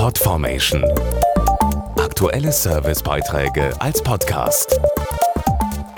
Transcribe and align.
Podformation. 0.00 0.82
Aktuelle 1.98 2.52
Servicebeiträge 2.52 3.78
als 3.82 4.02
Podcast. 4.02 4.80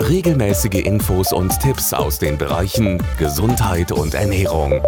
Regelmäßige 0.01 0.83
Infos 0.83 1.31
und 1.31 1.57
Tipps 1.61 1.93
aus 1.93 2.19
den 2.19 2.37
Bereichen 2.37 3.01
Gesundheit 3.17 3.93
und 3.93 4.13
Ernährung. 4.13 4.81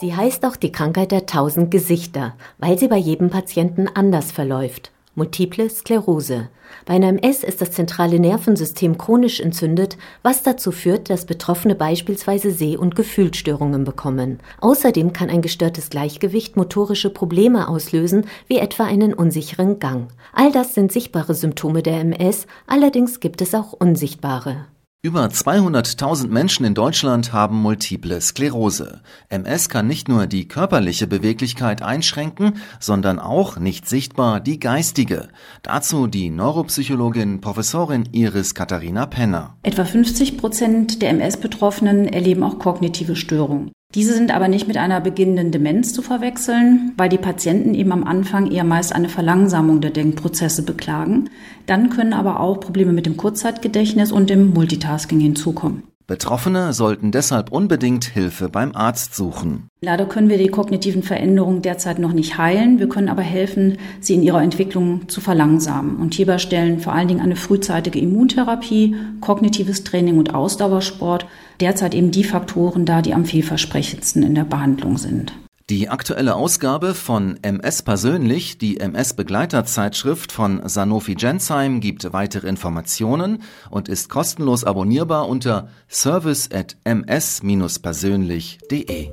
Sie 0.00 0.12
heißt 0.12 0.44
auch 0.44 0.56
die 0.56 0.72
Krankheit 0.72 1.12
der 1.12 1.26
tausend 1.26 1.70
Gesichter, 1.70 2.34
weil 2.58 2.80
sie 2.80 2.88
bei 2.88 2.96
jedem 2.96 3.30
Patienten 3.30 3.86
anders 3.94 4.32
verläuft. 4.32 4.90
Multiple 5.16 5.70
Sklerose. 5.70 6.50
Bei 6.84 6.92
einer 6.92 7.08
MS 7.08 7.42
ist 7.42 7.62
das 7.62 7.70
zentrale 7.72 8.20
Nervensystem 8.20 8.98
chronisch 8.98 9.40
entzündet, 9.40 9.96
was 10.22 10.42
dazu 10.42 10.72
führt, 10.72 11.08
dass 11.08 11.24
Betroffene 11.24 11.74
beispielsweise 11.74 12.50
Seh- 12.50 12.76
und 12.76 12.94
Gefühlsstörungen 12.96 13.84
bekommen. 13.84 14.40
Außerdem 14.60 15.14
kann 15.14 15.30
ein 15.30 15.40
gestörtes 15.40 15.88
Gleichgewicht 15.88 16.56
motorische 16.56 17.08
Probleme 17.08 17.66
auslösen, 17.66 18.26
wie 18.46 18.58
etwa 18.58 18.84
einen 18.84 19.14
unsicheren 19.14 19.78
Gang. 19.78 20.08
All 20.34 20.52
das 20.52 20.74
sind 20.74 20.92
sichtbare 20.92 21.34
Symptome 21.34 21.82
der 21.82 21.98
MS, 22.00 22.46
allerdings 22.66 23.18
gibt 23.18 23.40
es 23.40 23.54
auch 23.54 23.72
unsichtbare. 23.72 24.66
Über 25.02 25.26
200.000 25.26 26.28
Menschen 26.28 26.64
in 26.64 26.74
Deutschland 26.74 27.32
haben 27.32 27.60
multiple 27.60 28.20
Sklerose. 28.20 29.02
MS 29.28 29.68
kann 29.68 29.86
nicht 29.86 30.08
nur 30.08 30.26
die 30.26 30.48
körperliche 30.48 31.06
Beweglichkeit 31.06 31.82
einschränken, 31.82 32.56
sondern 32.80 33.18
auch 33.18 33.58
nicht 33.58 33.88
sichtbar 33.88 34.40
die 34.40 34.58
geistige. 34.58 35.28
Dazu 35.62 36.06
die 36.06 36.30
Neuropsychologin 36.30 37.40
Professorin 37.40 38.08
Iris 38.10 38.54
Katharina 38.54 39.06
Penner. 39.06 39.56
Etwa 39.62 39.84
50 39.84 40.38
Prozent 40.38 41.02
der 41.02 41.10
MS-Betroffenen 41.10 42.08
erleben 42.08 42.42
auch 42.42 42.58
kognitive 42.58 43.14
Störungen. 43.16 43.70
Diese 43.96 44.12
sind 44.12 44.30
aber 44.30 44.48
nicht 44.48 44.68
mit 44.68 44.76
einer 44.76 45.00
beginnenden 45.00 45.52
Demenz 45.52 45.94
zu 45.94 46.02
verwechseln, 46.02 46.92
weil 46.98 47.08
die 47.08 47.16
Patienten 47.16 47.72
eben 47.72 47.92
am 47.92 48.04
Anfang 48.04 48.50
eher 48.52 48.62
meist 48.62 48.94
eine 48.94 49.08
Verlangsamung 49.08 49.80
der 49.80 49.90
Denkprozesse 49.90 50.64
beklagen. 50.64 51.30
Dann 51.64 51.88
können 51.88 52.12
aber 52.12 52.40
auch 52.40 52.60
Probleme 52.60 52.92
mit 52.92 53.06
dem 53.06 53.16
Kurzzeitgedächtnis 53.16 54.12
und 54.12 54.28
dem 54.28 54.52
Multitasking 54.52 55.18
hinzukommen. 55.18 55.82
Betroffene 56.06 56.74
sollten 56.74 57.10
deshalb 57.10 57.50
unbedingt 57.50 58.04
Hilfe 58.04 58.50
beim 58.50 58.76
Arzt 58.76 59.14
suchen. 59.16 59.70
Leider 59.86 60.04
können 60.04 60.28
wir 60.28 60.36
die 60.36 60.48
kognitiven 60.48 61.02
Veränderungen 61.04 61.62
derzeit 61.62 62.00
noch 62.00 62.12
nicht 62.12 62.38
heilen. 62.38 62.80
Wir 62.80 62.88
können 62.88 63.08
aber 63.08 63.22
helfen, 63.22 63.78
sie 64.00 64.14
in 64.14 64.24
ihrer 64.24 64.42
Entwicklung 64.42 65.08
zu 65.08 65.20
verlangsamen. 65.20 65.98
Und 65.98 66.14
hierbei 66.14 66.38
stellen 66.38 66.80
vor 66.80 66.92
allen 66.92 67.06
Dingen 67.06 67.20
eine 67.20 67.36
frühzeitige 67.36 68.00
Immuntherapie, 68.00 68.96
kognitives 69.20 69.84
Training 69.84 70.18
und 70.18 70.34
Ausdauersport 70.34 71.26
derzeit 71.60 71.94
eben 71.94 72.10
die 72.10 72.24
Faktoren 72.24 72.84
dar, 72.84 73.00
die 73.00 73.14
am 73.14 73.26
vielversprechendsten 73.26 74.24
in 74.24 74.34
der 74.34 74.42
Behandlung 74.42 74.98
sind. 74.98 75.32
Die 75.70 75.88
aktuelle 75.88 76.34
Ausgabe 76.34 76.92
von 76.92 77.38
MS 77.42 77.82
Persönlich, 77.82 78.58
die 78.58 78.80
MS-Begleiterzeitschrift 78.80 80.32
von 80.32 80.68
Sanofi 80.68 81.14
Gensheim, 81.14 81.78
gibt 81.78 82.12
weitere 82.12 82.48
Informationen 82.48 83.40
und 83.70 83.88
ist 83.88 84.10
kostenlos 84.10 84.64
abonnierbar 84.64 85.28
unter 85.28 85.68
service 85.88 86.48
at 86.52 86.76
ms-persönlich.de. 86.82 89.12